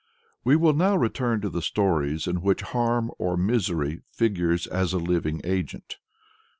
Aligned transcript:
We 0.43 0.55
will 0.55 0.73
now 0.73 0.95
return 0.97 1.41
to 1.41 1.49
the 1.51 1.61
stories 1.61 2.25
in 2.25 2.41
which 2.41 2.63
Harm 2.63 3.11
or 3.19 3.37
Misery 3.37 4.01
figures 4.11 4.65
as 4.65 4.93
a 4.93 4.97
living 4.97 5.41
agent. 5.43 5.97